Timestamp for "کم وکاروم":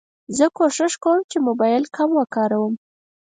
1.95-2.73